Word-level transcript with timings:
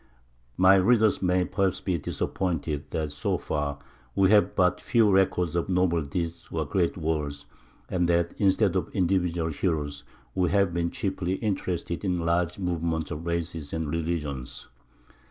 My 0.57 0.77
readers 0.77 1.21
may 1.21 1.45
perhaps 1.45 1.79
be 1.79 1.95
disappointed 1.99 2.85
that 2.89 3.11
so 3.11 3.37
far 3.37 3.77
we 4.15 4.31
have 4.31 4.55
but 4.55 4.81
few 4.81 5.11
records 5.11 5.55
of 5.55 5.69
noble 5.69 6.01
deeds 6.01 6.47
or 6.49 6.65
great 6.65 6.97
wars, 6.97 7.45
and 7.87 8.09
that 8.09 8.33
instead 8.39 8.75
of 8.75 8.89
individual 8.95 9.51
heroes 9.51 10.03
we 10.33 10.49
have 10.49 10.73
been 10.73 10.89
chiefly 10.89 11.33
interested 11.33 12.03
in 12.03 12.21
large 12.25 12.57
movements 12.57 13.11
of 13.11 13.27
races 13.27 13.73
and 13.73 13.89
religions. 13.91 14.69